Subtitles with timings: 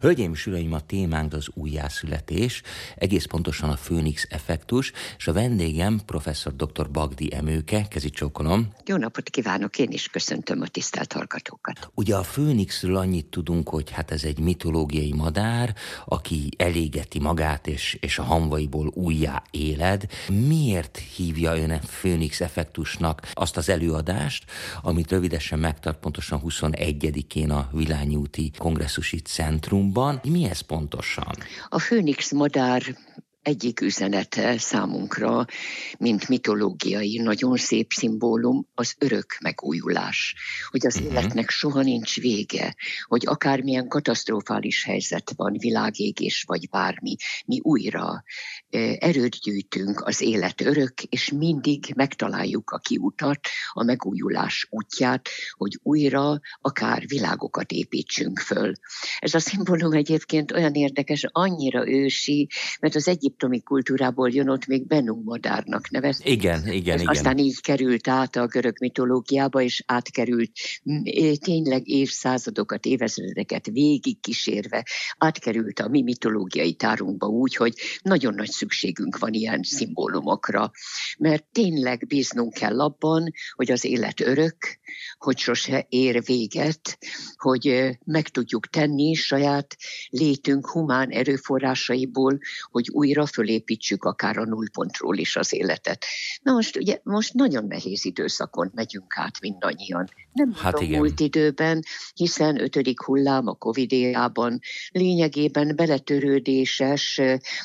[0.00, 2.62] Hölgyeim és uraim, a témánk az újjászületés,
[2.96, 6.90] egész pontosan a Főnix effektus, és a vendégem professzor dr.
[6.90, 8.72] Bagdi Emőke, kezi csókolom.
[8.86, 11.90] Jó napot kívánok, én is köszöntöm a tisztelt hallgatókat.
[11.94, 15.74] Ugye a Főnixről annyit tudunk, hogy hát ez egy mitológiai madár,
[16.04, 20.06] aki elégeti magát, és, és a hamvaiból újjá éled.
[20.46, 24.44] Miért hívja ön a Főnix effektusnak azt az előadást,
[24.82, 30.20] amit rövidesen megtart pontosan 21-én a Vilányi úti kongresszusi centrum, Múzeumban.
[30.22, 31.34] Mi ez pontosan?
[31.68, 32.82] A Főnix madár
[33.48, 35.44] egyik üzenete számunkra,
[35.98, 40.34] mint mitológiai, nagyon szép szimbólum, az örök megújulás.
[40.70, 41.12] Hogy az uh-huh.
[41.12, 42.74] életnek soha nincs vége,
[43.06, 47.16] hogy akármilyen katasztrofális helyzet van, világégés vagy bármi,
[47.46, 48.22] mi újra
[48.98, 53.40] erőt gyűjtünk az élet örök, és mindig megtaláljuk a kiutat,
[53.72, 58.72] a megújulás útját, hogy újra akár világokat építsünk föl.
[59.18, 62.48] Ez a szimbólum egyébként olyan érdekes, annyira ősi,
[62.80, 63.08] mert az
[63.38, 66.32] egyiptomi kultúrából jön ott még Benum madárnak nevezték.
[66.32, 67.14] Igen, igen, Ez igen.
[67.14, 70.50] Aztán így került át a görög mitológiába, és átkerült
[71.40, 74.86] tényleg évszázadokat, évezredeket végig kísérve,
[75.18, 80.70] átkerült a mi mitológiai tárunkba úgy, hogy nagyon nagy szükségünk van ilyen szimbólumokra,
[81.18, 84.56] mert tényleg bíznunk kell abban, hogy az élet örök,
[85.18, 86.98] hogy sose ér véget,
[87.36, 89.76] hogy meg tudjuk tenni saját
[90.08, 92.38] létünk humán erőforrásaiból,
[92.70, 96.04] hogy újra fölépítsük akár a nullpontról is az életet.
[96.42, 100.08] Na most ugye most nagyon nehéz időszakon megyünk át mindannyian.
[100.32, 101.82] Nem hát a múlt időben,
[102.14, 103.92] hiszen ötödik hullám a covid
[104.90, 107.20] lényegében beletörődéses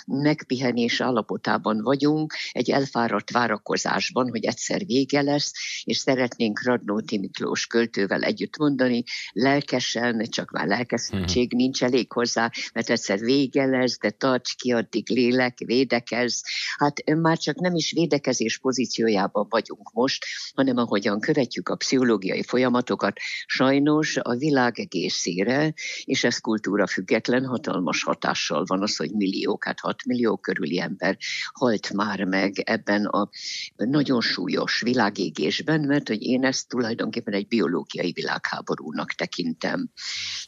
[0.05, 5.51] megpihenés állapotában vagyunk, egy elfáradt várakozásban, hogy egyszer vége lesz,
[5.83, 11.59] és szeretnénk Radnóti Miklós költővel együtt mondani, lelkesen, csak már lelkeszentség uh-huh.
[11.59, 16.43] nincs elég hozzá, mert egyszer vége lesz, de tarts ki addig lélek, védekez.
[16.77, 23.17] Hát már csak nem is védekezés pozíciójában vagyunk most, hanem ahogyan követjük a pszichológiai folyamatokat,
[23.45, 29.79] sajnos a világ egészére, és ez kultúra független, hatalmas hatással van az, hogy milliók, hát
[29.79, 31.17] 6 millió körüli ember
[31.53, 33.29] halt már meg ebben a
[33.75, 39.89] nagyon súlyos világégésben, mert hogy én ezt tulajdonképpen egy biológiai világháborúnak tekintem.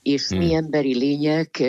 [0.01, 0.37] És hmm.
[0.37, 1.63] mi emberi lények,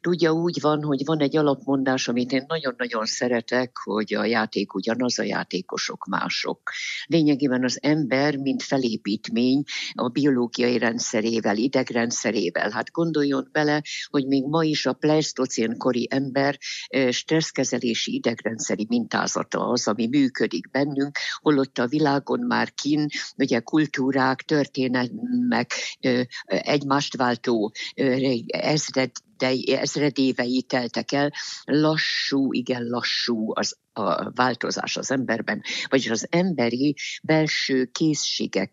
[0.00, 5.18] tudja úgy van, hogy van egy alapmondás, amit én nagyon-nagyon szeretek, hogy a játék ugyanaz,
[5.18, 6.70] a játékosok mások.
[7.06, 9.62] Lényegében az ember, mint felépítmény
[9.92, 12.70] a biológiai rendszerével, idegrendszerével.
[12.70, 16.58] Hát gondoljon bele, hogy még ma is a pleistocén kori ember
[17.10, 23.06] stresszkezelési idegrendszeri mintázata az, ami működik bennünk, holott a világon már kin,
[23.36, 25.72] ugye kultúrák, történelmek,
[26.46, 27.72] egymást váltó
[28.46, 31.32] ezred de ezredévei teltek el,
[31.64, 38.72] lassú, igen lassú az a változás az emberben, vagyis az emberi belső készségek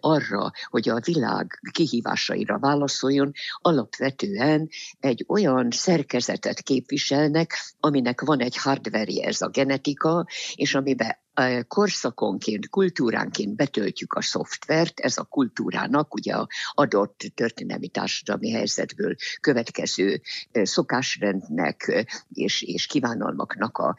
[0.00, 4.68] arra, hogy a világ kihívásaira válaszoljon, alapvetően
[5.00, 11.16] egy olyan szerkezetet képviselnek, aminek van egy hardware ez a genetika, és amiben
[11.68, 20.20] korszakonként, kultúránként betöltjük a szoftvert, ez a kultúrának ugye a adott történelmi társadalmi helyzetből következő
[20.52, 23.96] szokásrendnek és, és kívánalmaknak a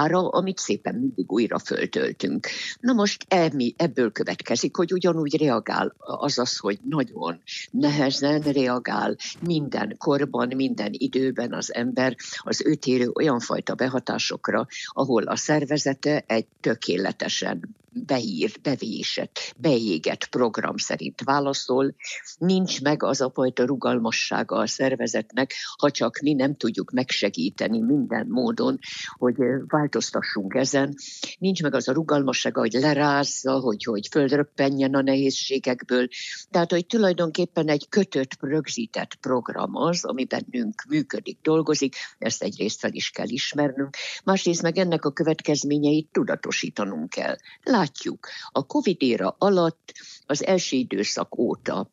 [0.00, 2.46] tára, amit szépen mindig újra föltöltünk.
[2.80, 7.40] Na most emi, ebből következik, hogy ugyanúgy reagál, azaz, hogy nagyon
[7.70, 15.22] nehezen reagál minden korban, minden időben az ember az őt érő olyan fajta behatásokra, ahol
[15.22, 21.94] a szervezete egy tök tökéletesen beírt, bevésett, beégett program szerint válaszol,
[22.38, 28.26] nincs meg az a fajta rugalmassága a szervezetnek, ha csak mi nem tudjuk megsegíteni minden
[28.28, 28.78] módon,
[29.18, 29.36] hogy
[29.66, 30.94] változtassunk ezen.
[31.38, 36.08] Nincs meg az a rugalmassága, hogy lerázza, hogy, hogy földröppenjen a nehézségekből.
[36.50, 42.92] Tehát, hogy tulajdonképpen egy kötött, rögzített program az, ami bennünk működik, dolgozik, ezt egyrészt fel
[42.92, 47.36] is kell ismernünk, másrészt meg ennek a következményeit tudatosítanunk kell
[47.80, 49.92] látjuk, a Covid éra alatt
[50.26, 51.90] az első időszak óta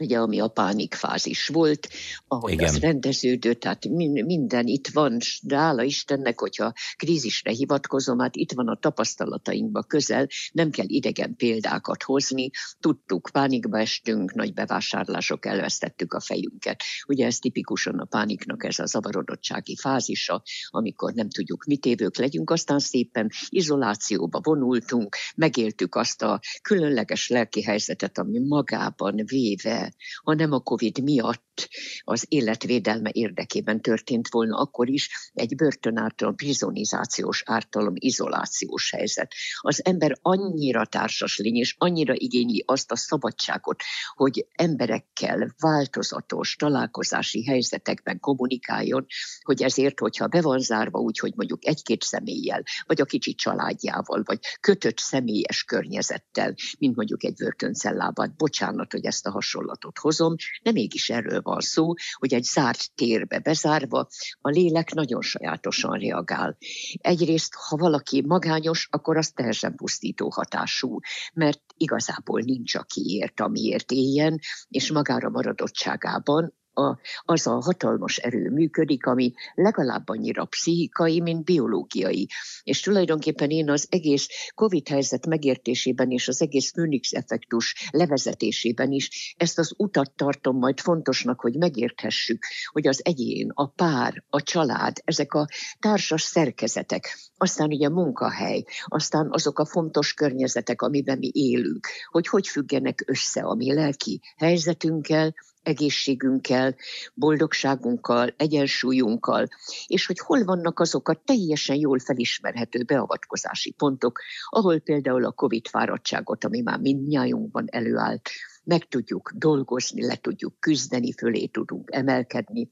[0.00, 1.88] ugye ami a pánikfázis volt,
[2.26, 2.68] ahogy Igen.
[2.68, 8.68] az rendeződött, tehát minden itt van, de hála Istennek, hogyha krízisre hivatkozom, hát itt van
[8.68, 12.50] a tapasztalatainkba közel, nem kell idegen példákat hozni,
[12.80, 16.82] tudtuk, pánikba estünk, nagy bevásárlások, elvesztettük a fejünket.
[17.06, 22.50] Ugye ez tipikusan a pániknak ez a zavarodottsági fázisa, amikor nem tudjuk, mit évők legyünk,
[22.50, 29.92] aztán szépen izolációba vonultunk, megéltük azt a különleges lelki helyzetet, ami magában véve de
[30.22, 31.68] ha nem a Covid miatt
[32.04, 39.32] az életvédelme érdekében történt volna, akkor is egy börtönártalom, prizonizációs ártalom, izolációs helyzet.
[39.60, 43.82] Az ember annyira társas lény, és annyira igényi azt a szabadságot,
[44.14, 49.06] hogy emberekkel változatos találkozási helyzetekben kommunikáljon,
[49.42, 54.22] hogy ezért, hogyha be van zárva úgy, hogy mondjuk egy-két személlyel, vagy a kicsi családjával,
[54.24, 59.30] vagy kötött személyes környezettel, mint mondjuk egy börtöncellában, bocsánat, hogy ezt a
[59.62, 64.08] hasonlatot hozom, de mégis erről van szó, hogy egy zárt térbe bezárva
[64.40, 66.56] a lélek nagyon sajátosan reagál.
[67.00, 70.98] Egyrészt, ha valaki magányos, akkor az teljesen pusztító hatású,
[71.34, 74.38] mert igazából nincs, aki ért, amiért éljen,
[74.68, 82.28] és magára maradottságában a, az a hatalmas erő működik, ami legalább annyira pszichikai, mint biológiai.
[82.62, 89.34] És tulajdonképpen én az egész COVID helyzet megértésében és az egész Phoenix effektus levezetésében is
[89.36, 94.96] ezt az utat tartom majd fontosnak, hogy megérthessük, hogy az egyén, a pár, a család,
[95.04, 95.46] ezek a
[95.78, 102.48] társas szerkezetek, aztán ugye munkahely, aztán azok a fontos környezetek, amiben mi élünk, hogy hogy
[102.48, 106.74] függenek össze a mi lelki helyzetünkkel, egészségünkkel,
[107.14, 109.48] boldogságunkkal, egyensúlyunkkal,
[109.86, 115.66] és hogy hol vannak azok a teljesen jól felismerhető beavatkozási pontok, ahol például a COVID
[115.66, 118.30] fáradtságot, ami már mindnyájunkban előállt,
[118.64, 122.70] meg tudjuk dolgozni, le tudjuk küzdeni, fölé tudunk emelkedni,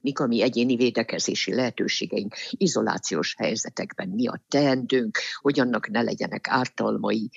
[0.00, 6.48] mik a mi egyéni védekezési lehetőségeink, izolációs helyzetekben mi a teendőnk, hogy annak ne legyenek
[6.48, 7.30] ártalmai.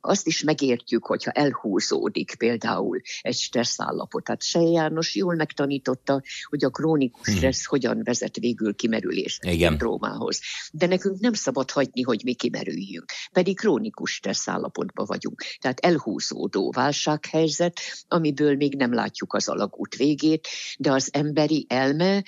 [0.00, 4.24] Azt is megértjük, hogyha elhúzódik például egy stresszállapot.
[4.24, 7.36] Tehát Se János jól megtanította, hogy a krónikus hmm.
[7.36, 7.68] stressz hmm.
[7.68, 10.40] hogyan vezet végül kimerülés szindrómához.
[10.72, 13.04] De nekünk nem szabad hagyni, hogy mi kimerüljünk.
[13.32, 15.42] Pedig krónikus stresszállapotban vagyunk.
[15.60, 22.24] Tehát elhúzódó válsághelyzet, amiből még nem látjuk az alagút végét, de az emberi elme elme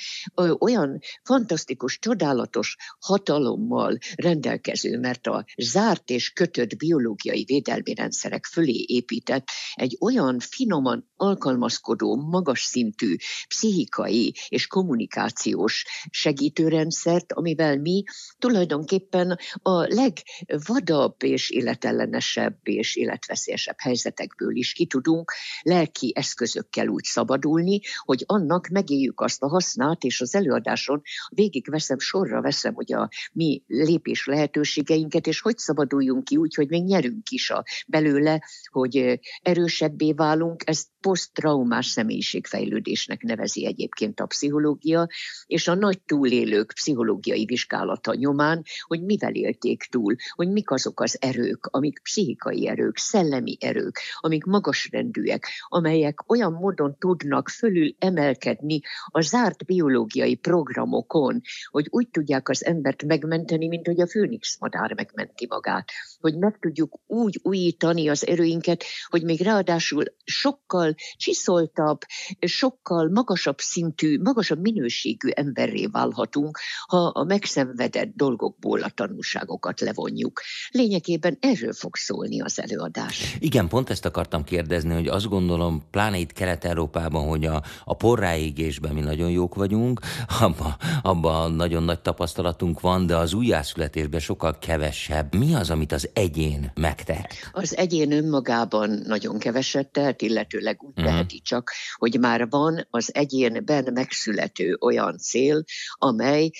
[0.59, 9.49] olyan fantasztikus, csodálatos hatalommal rendelkező, mert a zárt és kötött biológiai védelmi rendszerek fölé épített
[9.75, 13.17] egy olyan finoman alkalmazkodó, magas szintű
[13.49, 18.03] pszichikai és kommunikációs segítőrendszert, amivel mi
[18.39, 25.33] tulajdonképpen a legvadabb és életellenesebb és életveszélyesebb helyzetekből is ki tudunk
[25.63, 31.99] lelki eszközökkel úgy szabadulni, hogy annak megéljük azt a használt, és az előadáson végig veszem,
[31.99, 37.31] sorra veszem, hogy a mi lépés lehetőségeinket, és hogy szabaduljunk ki úgy, hogy még nyerünk
[37.31, 40.63] is a belőle, hogy erősebbé válunk.
[40.67, 45.09] Ezt posztraumás személyiségfejlődésnek nevezi egyébként a pszichológia,
[45.47, 51.17] és a nagy túlélők pszichológiai vizsgálata nyomán, hogy mivel élték túl, hogy mik azok az
[51.21, 59.21] erők, amik pszichikai erők, szellemi erők, amik magasrendűek, amelyek olyan módon tudnak fölül emelkedni a
[59.21, 65.47] zárt biológiai programokon, hogy úgy tudják az embert megmenteni, mint hogy a főnix madár megmenti
[65.49, 65.91] magát.
[66.21, 71.99] Hogy meg tudjuk úgy újítani az erőinket, hogy még ráadásul sokkal csiszoltabb,
[72.41, 80.41] sokkal magasabb szintű, magasabb minőségű emberré válhatunk, ha a megszenvedett dolgokból a tanulságokat levonjuk.
[80.71, 83.37] Lényegében erről fog szólni az előadás.
[83.39, 88.95] Igen, pont ezt akartam kérdezni, hogy azt gondolom, pláne itt Kelet-Európában, hogy a, a porráégésben
[88.95, 90.01] mi nagyon jók vagyunk,
[90.41, 95.35] abban abba nagyon nagy tapasztalatunk van, de az újjászületésben sokkal kevesebb.
[95.35, 97.35] Mi az, amit az egyén megtehet?
[97.53, 101.05] Az egyén önmagában nagyon keveset tehet, illetőleg úgy uh-huh.
[101.05, 106.51] teheti csak, hogy már van az egyénben megszülető olyan cél, amely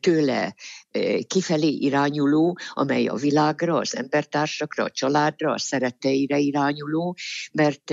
[0.00, 0.54] tőle
[1.26, 7.16] kifelé irányuló, amely a világra, az embertársakra, a családra, a szeretteire irányuló,
[7.52, 7.92] mert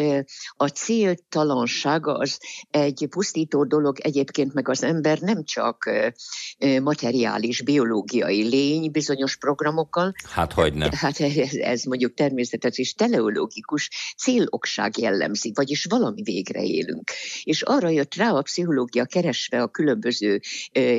[0.52, 2.40] a céltalansága az
[2.72, 5.90] egy pusztító dolog, egyébként meg az ember nem csak
[6.82, 10.14] materiális, biológiai lény bizonyos programokkal.
[10.30, 10.90] Hát hogy nem.
[10.92, 17.12] Hát ez, ez mondjuk természetes és teleológikus célokság jellemzi, vagyis valami végre élünk.
[17.44, 20.42] És arra jött rá a pszichológia keresve a különböző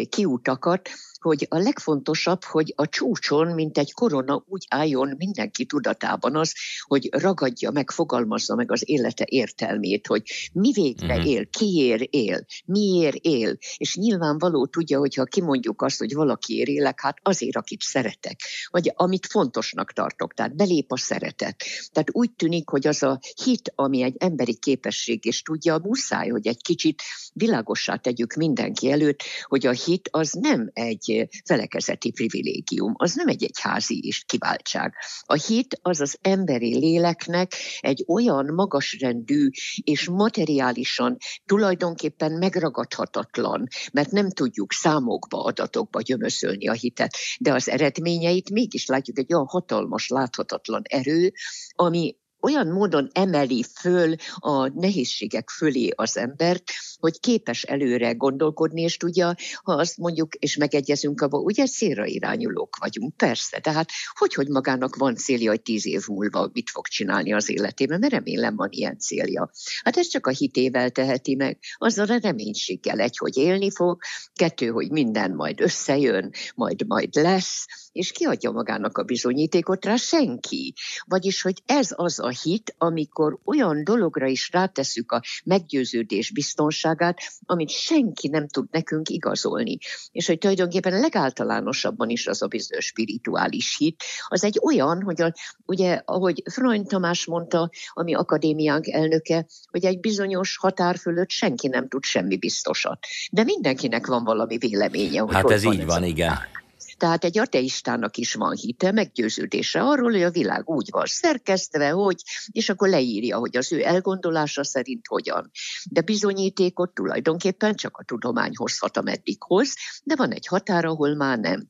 [0.09, 0.90] kiutakat,
[1.21, 7.09] hogy a legfontosabb, hogy a csúcson, mint egy korona úgy álljon mindenki tudatában az, hogy
[7.11, 10.23] ragadja meg, fogalmazza meg az élete értelmét, hogy
[10.53, 11.31] mi végre uh-huh.
[11.31, 17.19] él, kiért él, miért él, és nyilvánvaló tudja, hogyha kimondjuk azt, hogy valakiért élek, hát
[17.23, 21.65] azért, akit szeretek, vagy amit fontosnak tartok, tehát belép a szeretet.
[21.93, 26.47] Tehát úgy tűnik, hogy az a hit, ami egy emberi képesség, és tudja, muszáj, hogy
[26.47, 32.95] egy kicsit világossá tegyük mindenki előtt, hogy a hit az nem egy egy felekezeti privilégium,
[32.97, 34.95] az nem egy egyházi is kiváltság.
[35.21, 39.49] A hit az az emberi léleknek egy olyan magasrendű
[39.85, 48.50] és materiálisan tulajdonképpen megragadhatatlan, mert nem tudjuk számokba, adatokba gyömöszölni a hitet, de az eredményeit
[48.50, 51.33] mégis látjuk egy olyan hatalmas, láthatatlan erő,
[51.75, 56.62] ami olyan módon emeli föl a nehézségek fölé az embert,
[56.99, 62.76] hogy képes előre gondolkodni, és tudja, ha azt mondjuk, és megegyezünk abban, ugye célra irányulók
[62.80, 67.33] vagyunk, persze, tehát hogy, hogy magának van célja, hogy tíz év múlva mit fog csinálni
[67.33, 69.50] az életében, mert remélem van ilyen célja.
[69.83, 73.99] Hát ez csak a hitével teheti meg, azzal a reménységgel egy, hogy élni fog,
[74.35, 80.75] kettő, hogy minden majd összejön, majd majd lesz, és kiadja magának a bizonyítékot rá senki.
[81.07, 87.71] Vagyis, hogy ez az a hit, amikor olyan dologra is ráteszük a meggyőződés biztonságát, amit
[87.71, 89.78] senki nem tud nekünk igazolni.
[90.12, 95.35] És hogy tulajdonképpen legáltalánosabban is az a bizonyos spirituális hit, az egy olyan, hogy a,
[95.66, 101.88] ugye, ahogy Freund Tamás mondta, ami akadémiánk elnöke, hogy egy bizonyos határ fölött senki nem
[101.88, 102.99] tud semmi biztosat.
[103.30, 105.21] De mindenkinek van valami véleménye.
[105.21, 106.57] Hogy hát ez így van, igen.
[106.99, 112.23] Tehát egy ateistának is van hite, meggyőződése arról, hogy a világ úgy van szerkesztve, hogy,
[112.52, 115.50] és akkor leírja, hogy az ő elgondolása szerint hogyan.
[115.90, 119.75] De bizonyítékot tulajdonképpen csak a tudomány hozhat, ameddig hoz,
[120.05, 121.69] de van egy határ, ahol már nem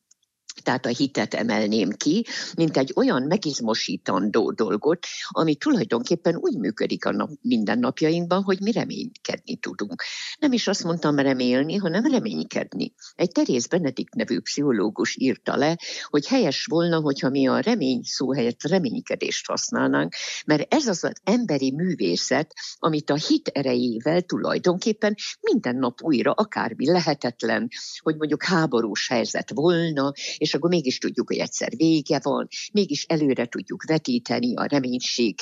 [0.62, 7.12] tehát a hitet emelném ki, mint egy olyan megizmosítandó dolgot, ami tulajdonképpen úgy működik a
[7.12, 10.02] nap, mindennapjainkban, hogy mi reménykedni tudunk.
[10.38, 12.94] Nem is azt mondtam remélni, hanem reménykedni.
[13.14, 18.34] Egy Terész Benedikt nevű pszichológus írta le, hogy helyes volna, hogyha mi a remény szó
[18.34, 20.14] helyett reménykedést használnánk,
[20.46, 26.90] mert ez az az emberi művészet, amit a hit erejével tulajdonképpen minden nap újra akármi
[26.90, 33.04] lehetetlen, hogy mondjuk háborús helyzet volna, és akkor mégis tudjuk, hogy egyszer vége van, mégis
[33.04, 35.34] előre tudjuk vetíteni a reménység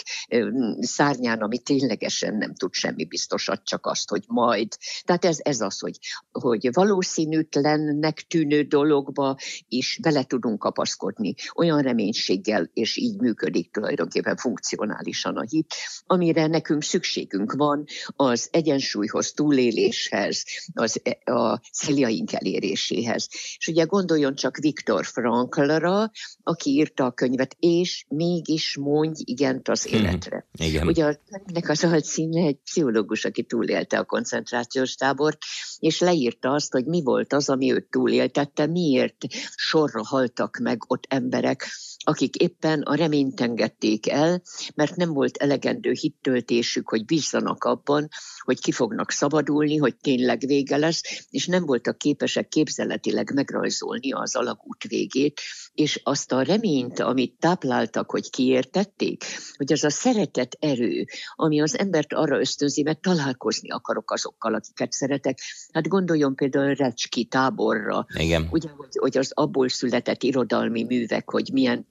[0.81, 4.69] szárnyán, ami ténylegesen nem tud semmi biztosat, csak azt, hogy majd.
[5.05, 5.99] Tehát ez, ez az, hogy,
[6.33, 9.37] hogy valószínűtlennek tűnő dologba
[9.69, 15.75] is bele tudunk kapaszkodni olyan reménységgel, és így működik tulajdonképpen funkcionálisan a hit,
[16.07, 17.85] amire nekünk szükségünk van
[18.17, 20.45] az egyensúlyhoz, túléléshez,
[20.75, 23.29] az, e, a céljaink eléréséhez.
[23.59, 26.11] És ugye gondoljon csak Viktor Viktor Franklra,
[26.43, 29.95] aki írta a könyvet, és mégis mondj igent az mhm.
[29.95, 30.47] életre.
[30.53, 30.67] Hmm.
[30.67, 30.87] Igen.
[30.87, 35.39] Ugye a könyvnek az alcíme egy pszichológus, aki túlélte a koncentrációs tábort,
[35.79, 39.17] és leírta azt, hogy mi volt az, ami őt túléltette, miért
[39.55, 41.69] sorra haltak meg ott emberek,
[42.05, 44.43] akik éppen a reményt engedték el,
[44.75, 48.09] mert nem volt elegendő hittöltésük, hogy bízzanak abban,
[48.47, 54.37] hogy ki fognak szabadulni, hogy tényleg vége lesz, és nem voltak képesek képzeletileg megrajzolni az
[54.37, 55.41] alagút végét,
[55.75, 59.25] és azt a reményt, amit tápláltak, hogy kiértették,
[59.57, 64.93] hogy az a szeretet erő, ami az embert arra ösztönzi, mert találkozni akarok azokkal, akiket
[64.93, 65.39] szeretek.
[65.73, 68.49] Hát gondoljon például Recski táborra, Igen.
[68.51, 71.87] ugye, hogy, hogy az abból született irodalmi művek, hogy milyen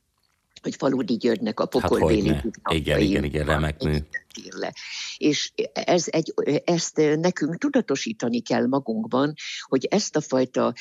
[0.61, 3.97] hogy Faludi Györgynek a pokolbéli hát Igen, igen, igen, remek mű
[4.37, 4.73] ír le.
[5.17, 10.73] És ez egy, ezt nekünk tudatosítani kell magunkban, hogy ezt a fajta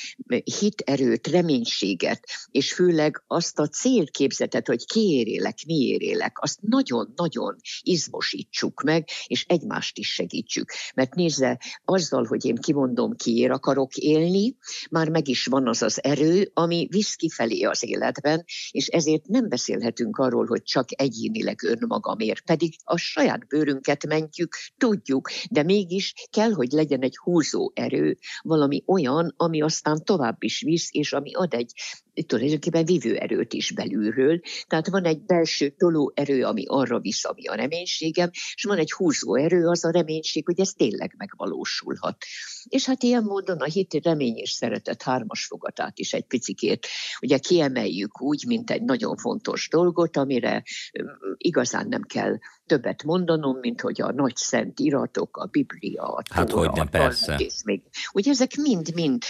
[0.59, 9.45] hiterőt, reménységet, és főleg azt a célképzetet, hogy kiérélek, miérélek, azt nagyon-nagyon izmosítsuk meg, és
[9.49, 10.73] egymást is segítsük.
[10.95, 14.57] Mert nézze, azzal, hogy én kimondom, kiér akarok élni,
[14.91, 19.49] már meg is van az az erő, ami visz kifelé az életben, és ezért nem
[19.49, 26.51] beszélhetünk arról, hogy csak egyénileg önmagamért, pedig a saját bőrünket mentjük, tudjuk, de mégis kell,
[26.53, 31.55] hogy legyen egy húzó erő, valami olyan, ami aztán tovább is visz, és ami ad
[31.55, 31.73] egy
[32.23, 34.41] tulajdonképpen vívő erőt is belülről.
[34.67, 38.93] Tehát van egy belső toló erő, ami arra visz, ami a reménységem, és van egy
[38.93, 42.17] húzó erő, az a reménység, hogy ez tényleg megvalósulhat.
[42.69, 46.87] És hát ilyen módon a hit, remény és szeretet hármas fogatát is egy picikét
[47.21, 50.63] ugye kiemeljük úgy, mint egy nagyon fontos dolgot, amire
[51.37, 56.51] igazán nem kell többet mondanom, mint hogy a nagy szent iratok, a Biblia, a Hát
[56.51, 57.35] hogy nem, persze.
[57.35, 59.23] És még, ugye ezek mind-mind,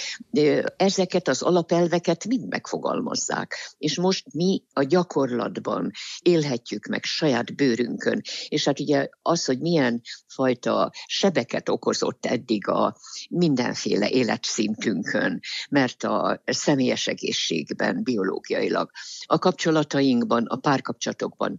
[0.76, 3.54] ezeket az alapelveket mind megfogalmazzák.
[3.78, 5.90] És most mi a gyakorlatban
[6.22, 8.20] élhetjük meg saját bőrünkön.
[8.48, 12.96] És hát ugye az, hogy milyen fajta sebeket okozott eddig a
[13.30, 18.90] mindenféle életszintünkön, mert a személyes egészségben, biológiailag,
[19.26, 21.58] a kapcsolatainkban, a párkapcsolatokban,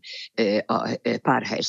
[0.65, 1.63] a párhelyzetben,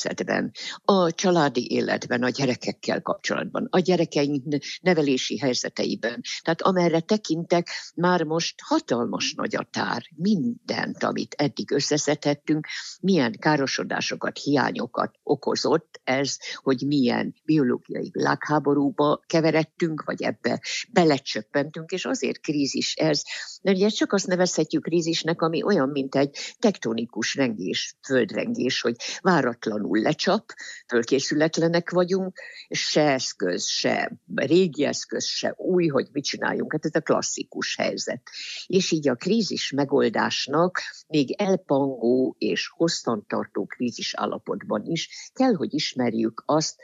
[0.85, 4.43] a családi életben, a gyerekekkel kapcsolatban, a gyerekeink
[4.81, 6.21] nevelési helyzeteiben.
[6.41, 12.67] Tehát amerre tekintek, már most hatalmas nagy a tár, mindent, amit eddig összeszedhettünk,
[13.01, 20.61] milyen károsodásokat, hiányokat okozott ez, hogy milyen biológiai világháborúba keveredtünk, vagy ebbe
[20.91, 23.21] belecsöppentünk, és azért krízis ez,
[23.61, 29.86] mert ugye csak azt nevezhetjük krízisnek, ami olyan, mint egy tektonikus rengés, földrengés, hogy váratlanul
[29.95, 30.53] lecsap,
[30.87, 32.39] fölkészületlenek vagyunk,
[32.69, 36.71] se eszköz, se régi eszköz, se új, hogy mit csináljunk.
[36.71, 38.21] Hát ez a klasszikus helyzet.
[38.67, 46.43] És így a krízis megoldásnak még elpangó és hosszantartó krízis állapotban is kell, hogy ismerjük
[46.45, 46.75] azt,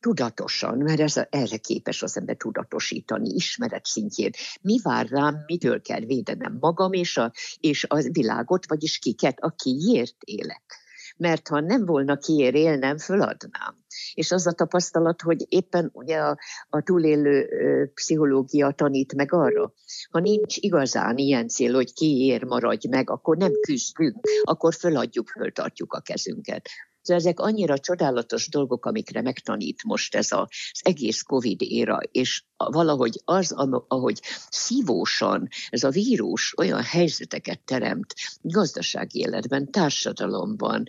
[0.00, 4.30] tudatosan, mert ez erre képes az ember tudatosítani, ismeret szintjén.
[4.60, 10.16] Mi vár rám, mitől kell védenem magam és a, és a világot, vagyis kiket, akiért
[10.24, 10.87] élek.
[11.18, 13.76] Mert ha nem volna kiért élnem, föladnám.
[14.14, 17.48] És az a tapasztalat, hogy éppen ugye a, a túlélő
[17.94, 19.72] pszichológia tanít meg arra,
[20.10, 25.92] ha nincs igazán ilyen cél, hogy kiér maradj meg, akkor nem küzdünk, akkor föladjuk, föltartjuk
[25.92, 26.68] a kezünket.
[27.08, 30.48] Szóval ezek annyira csodálatos dolgok, amikre megtanít most ez az
[30.82, 33.52] egész Covid éra, és valahogy az,
[33.88, 40.84] ahogy szívósan ez a vírus olyan helyzeteket teremt gazdasági életben, társadalomban,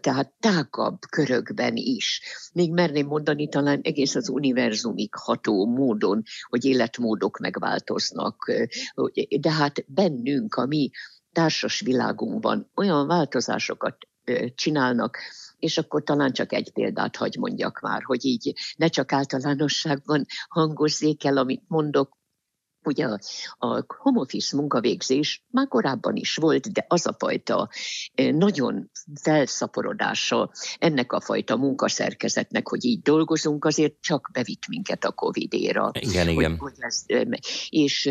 [0.00, 2.20] tehát tágabb körökben is.
[2.52, 8.52] Még merném mondani talán egész az univerzumig ható módon, hogy életmódok megváltoznak,
[9.40, 10.90] de hát bennünk, a mi
[11.32, 13.96] társas világunkban olyan változásokat
[14.54, 15.18] csinálnak,
[15.58, 21.24] és akkor talán csak egy példát hagy mondjak már, hogy így ne csak általánosságban hangozzék
[21.24, 22.16] el, amit mondok,
[22.86, 23.18] Ugye a,
[23.58, 27.68] a home office munkavégzés már korábban is volt, de az a fajta
[28.14, 28.90] nagyon
[29.22, 35.90] felszaporodása ennek a fajta munkaszerkezetnek, hogy így dolgozunk, azért csak bevitt minket a Covid-éra.
[35.92, 36.56] Igen, hogy, igen.
[36.58, 37.04] Hogy ez,
[37.68, 38.10] és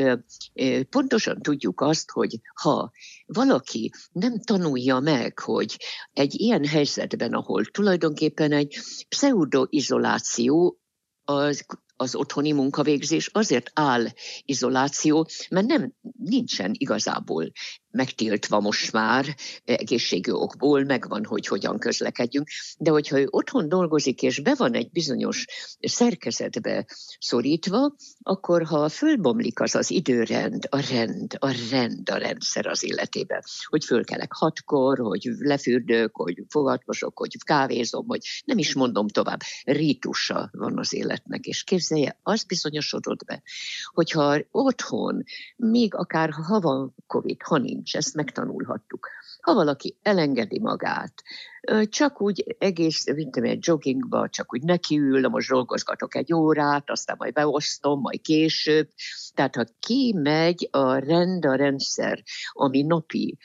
[0.90, 2.92] pontosan tudjuk azt, hogy ha
[3.26, 5.78] valaki nem tanulja meg, hogy
[6.14, 8.78] egy ilyen helyzetben, ahol tulajdonképpen egy
[9.10, 10.78] pseudoizoláció
[11.24, 11.66] az
[12.04, 14.06] az otthoni munkavégzés azért áll
[14.46, 17.52] izoláció, mert nem nincsen igazából
[17.94, 24.40] megtiltva most már egészségű okból, megvan, hogy hogyan közlekedjünk, de hogyha ő otthon dolgozik, és
[24.40, 25.46] be van egy bizonyos
[25.80, 26.86] szerkezetbe
[27.20, 33.42] szorítva, akkor ha fölbomlik az az időrend, a rend, a rend, a rendszer az életében,
[33.66, 40.50] hogy fölkelek hatkor, hogy lefürdök, hogy fogatmosok, hogy kávézom, hogy nem is mondom tovább, rítusa
[40.52, 43.42] van az életnek, és képzelje, az bizonyosodott be,
[43.94, 45.24] hogyha otthon,
[45.56, 49.08] még akár ha van Covid, ha nincs, ezt megtanulhattuk.
[49.42, 51.14] Ha valaki elengedi magát,
[51.90, 57.34] csak úgy egész, mint egy joggingba, csak úgy nekiül, most dolgozgatok egy órát, aztán majd
[57.34, 58.90] beosztom, majd később.
[59.34, 63.38] Tehát ha kimegy a rend, a rendszer, ami napi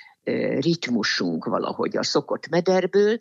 [0.59, 3.19] ritmusunk valahogy a szokott mederből,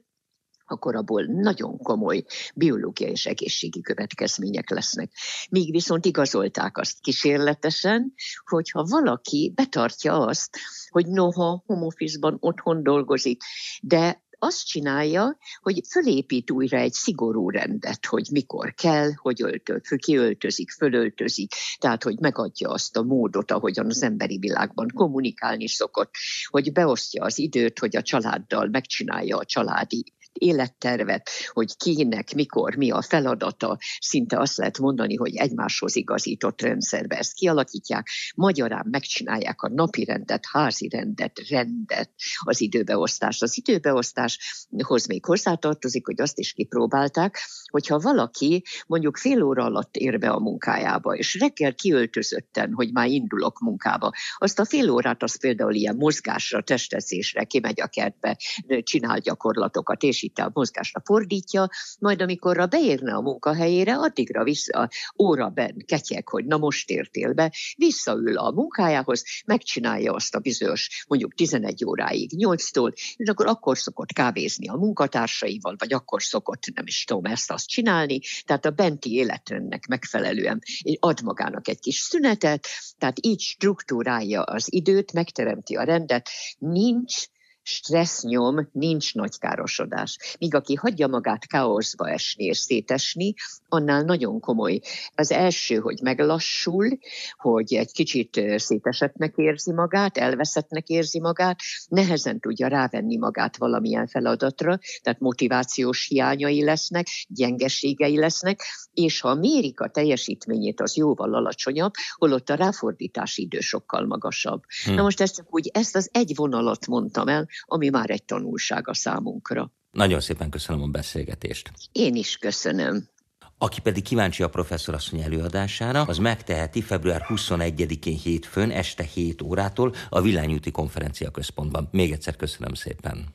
[0.72, 2.24] akkor abból nagyon komoly
[2.56, 5.12] biológiai és egészségi következmények lesznek.
[5.50, 8.14] Míg viszont igazolták azt kísérletesen,
[8.46, 10.58] hogyha valaki betartja azt,
[10.90, 13.42] hogy noha homofizban otthon dolgozik,
[13.82, 20.72] de azt csinálja, hogy fölépít újra egy szigorú rendet, hogy mikor kell, hogy öltöl, kiöltözik,
[20.72, 26.12] fölöltözik, tehát hogy megadja azt a módot, ahogyan az emberi világban kommunikálni szokott,
[26.48, 32.92] hogy beosztja az időt, hogy a családdal megcsinálja a családi élettervet, hogy kinek, mikor, mi
[32.92, 39.70] a feladata, szinte azt lehet mondani, hogy egymáshoz igazított rendszerbe ezt kialakítják, magyarán megcsinálják a
[39.70, 43.44] napi rendet, házi rendet, rendet, az időbeosztást.
[43.44, 47.40] Az időbeosztáshoz még hozzátartozik, hogy azt is kipróbálták,
[47.72, 53.08] hogyha valaki mondjuk fél óra alatt ér be a munkájába, és reggel kiöltözötten, hogy már
[53.08, 58.38] indulok munkába, azt a fél órát az például ilyen mozgásra, testezésre, kimegy a kertbe,
[58.82, 65.84] csinál gyakorlatokat, és itt a mozgásra fordítja, majd amikor beérne a munkahelyére, addigra vissza óraben
[65.86, 71.86] ketyek, hogy na most értél be, visszaül a munkájához, megcsinálja azt a bizonyos, mondjuk 11
[71.86, 77.26] óráig, 8-tól, és akkor akkor szokott kávézni a munkatársaival, vagy akkor szokott, nem is tudom,
[77.26, 80.62] ezt azt csinálni, tehát a benti életrendnek megfelelően
[81.00, 87.26] ad magának egy kis szünetet, tehát így struktúrálja az időt, megteremti a rendet, nincs
[87.68, 90.18] stressznyom, nincs nagy károsodás.
[90.40, 93.34] Míg aki hagyja magát káoszba esni és szétesni,
[93.68, 94.80] annál nagyon komoly.
[95.16, 96.98] Az első, hogy meglassul,
[97.38, 104.80] hogy egy kicsit szétesetnek érzi magát, elveszettnek érzi magát, nehezen tudja rávenni magát valamilyen feladatra,
[105.02, 108.62] tehát motivációs hiányai lesznek, gyengeségei lesznek,
[108.94, 114.62] és ha mérik a teljesítményét, az jóval alacsonyabb, holott a ráfordítási idő sokkal magasabb.
[114.86, 114.96] Hmm.
[114.96, 118.88] Na most ezt csak úgy, ezt az egy vonalat mondtam el, ami már egy tanulság
[118.88, 119.72] a számunkra.
[119.92, 121.72] Nagyon szépen köszönöm a beszélgetést.
[121.92, 123.10] Én is köszönöm.
[123.58, 130.22] Aki pedig kíváncsi a professzorasszony előadására, az megteheti február 21-én hétfőn este 7 órától a
[130.22, 131.88] Villányúti Konferencia Központban.
[131.92, 133.26] Még egyszer köszönöm szépen.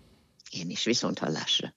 [0.51, 1.75] Én is viszont hallásra.